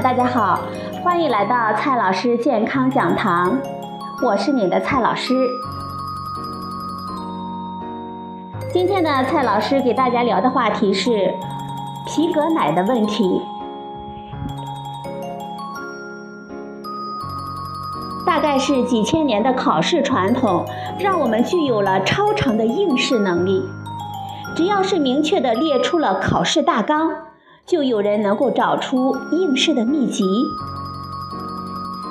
[0.00, 0.60] 大家好，
[1.04, 3.58] 欢迎来到蔡老师健康讲堂，
[4.22, 5.34] 我是你的蔡老师。
[8.72, 11.34] 今天呢，蔡老师给大家聊的话题是
[12.06, 13.42] 皮革奶的问题。
[18.24, 20.64] 大概是几千年的考试传统，
[20.98, 23.62] 让我们具有了超常的应试能力。
[24.56, 27.10] 只要是明确的列出了考试大纲，
[27.72, 30.26] 就有人能够找出应试的秘籍。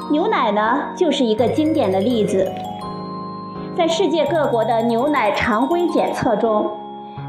[0.09, 2.51] 牛奶呢，就是一个经典的例子。
[3.77, 6.67] 在世界各国的牛奶常规检测中，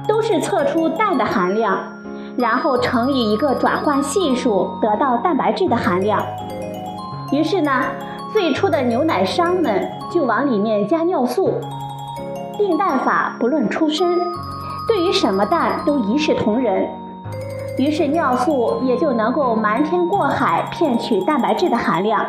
[0.09, 1.79] 都是测出氮的含量，
[2.39, 6.25] 然后乘以一个转换系数，得到蛋白质的含量。
[7.33, 7.83] 于是呢，
[8.33, 11.61] 最初的牛奶商们就往里面加尿素。
[12.57, 14.19] 定氮法不论出身，
[14.89, 16.89] 对于什么氮都一视同仁。
[17.79, 22.25] 于是尿素也就能够瞒天过海骗取蛋白质的含量。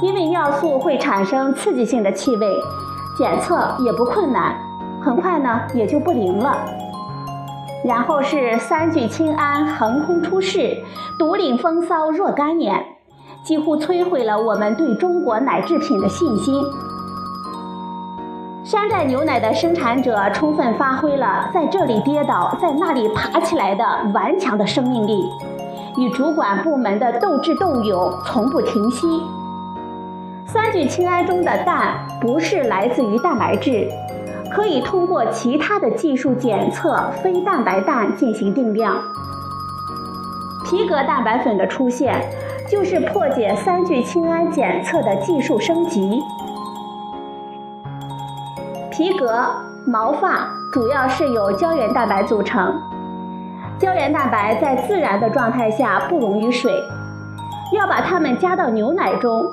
[0.00, 2.46] 因为尿素会产生刺激性的气味。
[3.18, 4.56] 检测也不困难，
[5.02, 6.56] 很快呢也就不灵了。
[7.84, 10.82] 然后是三聚氰胺横空出世，
[11.18, 12.82] 独领风骚若干年，
[13.44, 16.54] 几乎摧毁了我们对中国奶制品的信心。
[18.64, 25.28] 山寨牛奶的生产者充分发挥了在这里跌倒，在那里爬起来的顽强的生命力，
[25.98, 29.20] 与主管部门的斗智斗勇从不停息。
[30.46, 33.88] 三聚氰胺中的氮不是来自于蛋白质，
[34.54, 38.96] 可以通过其他的技术检测非蛋白氮进行定量。
[40.64, 42.14] 皮革蛋白粉的出现，
[42.70, 46.22] 就是破解三聚氰胺检测的技术升级。
[49.02, 49.44] 皮革、
[49.84, 52.72] 毛发主要是由胶原蛋白组成，
[53.76, 56.72] 胶原蛋白在自然的状态下不溶于水，
[57.72, 59.44] 要把它们加到牛奶中。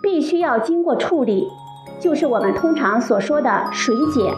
[0.00, 1.50] 必须要经过处理，
[1.98, 4.32] 就是我们通常所说的水解。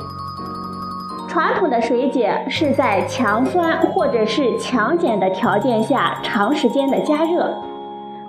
[1.29, 7.53] 传统的水解是在强酸或者是强碱的条件下长时间的加热，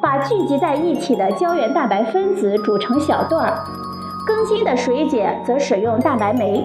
[0.01, 3.63] 把聚集在一起的胶原蛋白分子煮成小段儿。
[4.27, 6.63] 更新的水解则使用蛋白酶，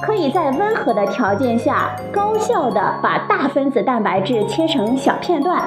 [0.00, 5.62] 可以在温和的条件下高效的把大分子蛋白质切成小片段。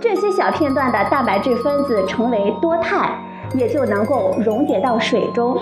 [0.00, 3.18] 这些小片段的蛋白质分子成为多肽。
[3.54, 5.56] 也就能够溶解到水中。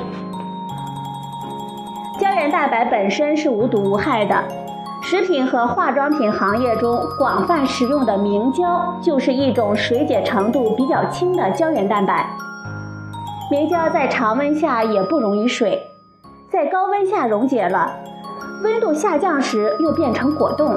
[2.19, 4.43] 胶原蛋白本身是无毒无害的，
[5.03, 12.29] 食品和化妆品行业中广泛使用的明胶就是一种水解程度比较轻的胶原蛋白。
[13.49, 15.81] 明胶在常温下也不溶于水，
[16.51, 17.89] 在高温下溶解了，
[18.65, 20.75] 温度下降时又变成果冻。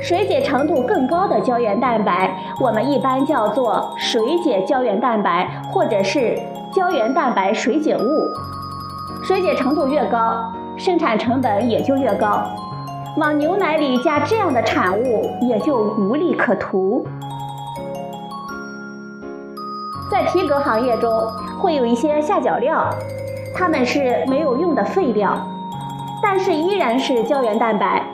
[0.00, 6.38] 水解程度更高的胶原蛋白，我们一般叫做水解胶原蛋白，或者是
[6.72, 8.28] 胶原蛋白水解物。
[9.24, 12.44] 水解程度越高，生产成本也就越高。
[13.16, 17.04] 往牛奶里加这样的产物，也就无利可图。
[20.10, 21.10] 在皮革行业中，
[21.60, 22.88] 会有一些下脚料，
[23.54, 25.38] 它们是没有用的废料，
[26.22, 28.04] 但是依然是胶原蛋白。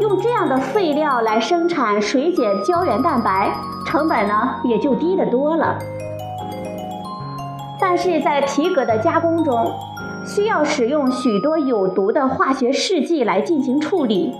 [0.00, 3.52] 用这样的废料来生产水解胶原蛋白，
[3.86, 5.78] 成本呢也就低得多了。
[7.78, 9.72] 但是在皮革的加工中，
[10.26, 14.34] 需要使用许多有毒的化学试剂来进行处理，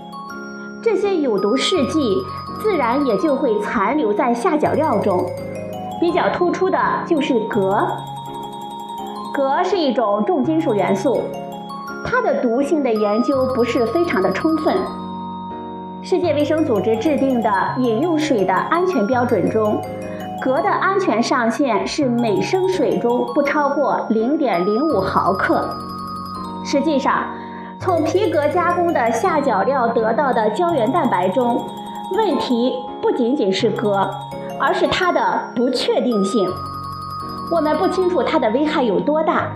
[0.81, 2.17] 这些有毒试剂
[2.61, 5.25] 自然也就会残留在下脚料中。
[6.01, 7.87] 比较突出的就是镉，
[9.33, 11.21] 镉是一种重金属元素，
[12.03, 14.75] 它的毒性的研究不是非常的充分。
[16.01, 19.79] 世界卫生组织制定的饮用水的安全标准中，
[20.41, 25.69] 镉的安全上限是每升水中不超过零点零五毫克。
[26.65, 27.25] 实际上，
[27.79, 31.63] 从皮革加工的下脚料得到的胶原蛋白中，
[32.13, 34.09] 问题不仅仅是镉，
[34.61, 36.47] 而是它的不确定性。
[37.51, 39.51] 我们不清楚它的危害有多大，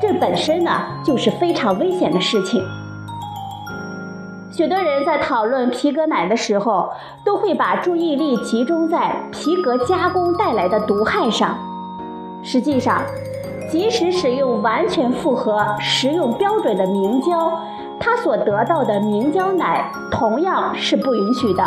[0.00, 0.70] 这本身呢
[1.04, 2.64] 就是非常危险的事情。
[4.50, 6.90] 许多人在讨论皮革奶的时候，
[7.22, 11.56] 都会把注意力集中在皮革加工带来的毒害上。
[12.42, 13.02] 实际上，
[13.70, 17.52] 即使使用完全符合食用标准的明胶，
[18.00, 21.62] 它所得到的明胶奶同样是不允许的。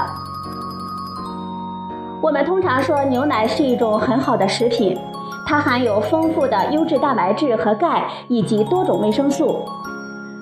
[2.22, 4.98] 我们通常说牛奶是一种很好的食品，
[5.46, 9.66] 它含有丰富的优质蛋白质和钙以及多种维生素。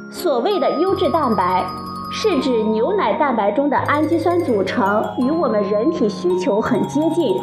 [0.10, 1.66] 所谓的优质蛋白。
[2.10, 7.36] 是指牛奶蛋白中的氨基酸组成与我们人体需求很接近，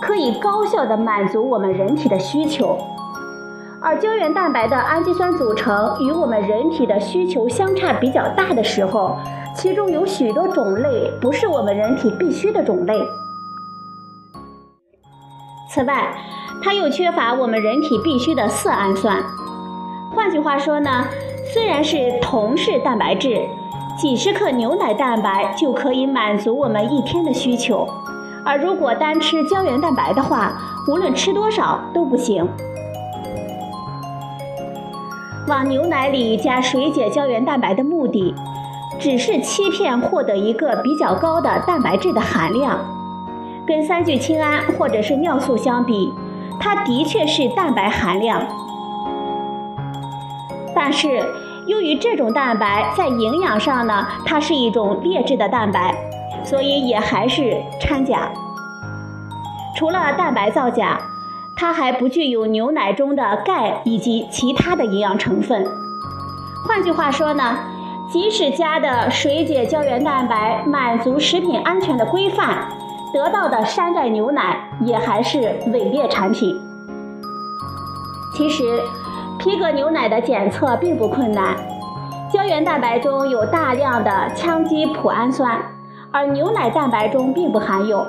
[0.00, 2.78] 可以高效的满足我们人体的需求。
[3.80, 9.16] 而胶原蛋白的氨基酸组成与我们人体的需求相差比较大的时候，
[9.56, 12.94] 其中有许多种类不是我们人体必需的种类。
[15.72, 16.14] 此外，
[16.62, 19.16] 它又缺乏我们人体必需的色氨酸。
[20.14, 21.06] 换句话说呢，
[21.54, 23.40] 虽然是同是蛋白质，
[23.96, 27.88] 几十克牛奶蛋白就可以满足我们一天的需求，
[28.44, 30.52] 而如果单吃胶原蛋白的话，
[30.88, 32.46] 无论吃多少都不行。
[35.48, 38.34] 往牛奶里加水解胶原蛋白的目的，
[38.98, 42.78] 只是欺骗获得一个比较高的蛋白质的含量。
[43.66, 46.12] 跟三聚氰胺或者是尿素相比，
[46.60, 48.42] 它的确是蛋白含量。
[50.74, 51.22] 但是
[51.66, 55.94] 由于这种蛋白在营养上呢，它是一种劣质的蛋白，
[56.44, 58.30] 所以也还是掺假。
[59.76, 60.98] 除了蛋白造假。
[61.54, 65.64] 它还不具有牛奶中的钙以及其他的营养成分。
[66.66, 67.56] 换句话说呢，
[68.10, 72.66] 即使加的水解胶原蛋白满足食品安全的规范，
[73.12, 76.58] 得到的山寨牛奶也还是伪劣产品。
[78.34, 78.80] 其实，
[79.38, 81.54] 皮革牛奶的检测并不困难，
[82.32, 85.60] 胶原蛋白中有大量的羟基脯氨酸，
[86.10, 88.06] 而牛奶蛋白中并不含有。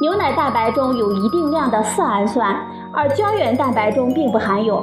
[0.00, 2.54] 牛奶蛋白中有一定量的色氨酸，
[2.92, 4.82] 而胶原蛋白中并不含有。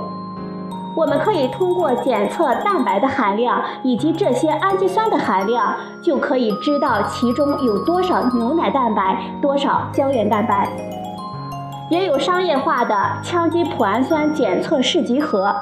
[0.95, 10.69] 我们可以通过检测蛋白的含量以及这些氨基酸的含量，就可以知道其中有多少牛奶蛋白，多少胶原蛋白。
[11.89, 15.53] 也有商业化的羟基脯氨酸检测试剂盒，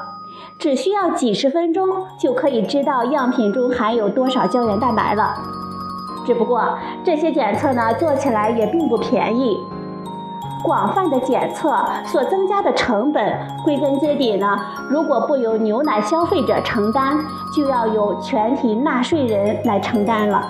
[0.58, 1.88] 只需要几十分钟
[2.18, 5.34] 就可以知道样品中含有多少胶原蛋白了。
[6.24, 9.56] 只不过这些检测呢，做起来也并不便宜。
[10.62, 11.76] 广泛的检测
[12.06, 17.18] 所增加的成本，归根结底呢，如果不由牛奶消费者承担，
[17.54, 20.42] 就要由全体纳税人来承担了。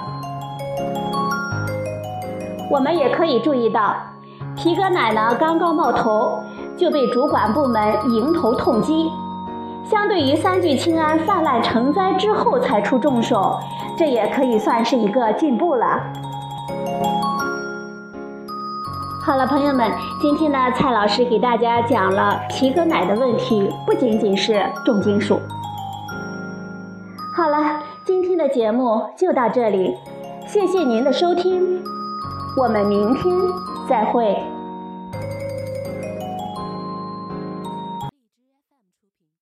[2.71, 3.95] 我们也可以注意到，
[4.55, 6.39] 皮革奶呢刚刚冒头，
[6.77, 9.11] 就被主管部门迎头痛击。
[9.85, 13.59] 相对于三聚氰胺泛滥成灾之后才出重手，
[13.97, 16.01] 这也可以算是一个进步了。
[19.25, 19.89] 好了，朋友们，
[20.21, 25.41] 今天呢，蔡老师给大家讲了皮革奶的问题，不仅仅是重金属。
[27.37, 29.95] 好了，今天的节目就到这里，
[30.49, 31.81] 谢谢您的收听，
[32.61, 33.33] 我们明天
[33.89, 34.37] 再会。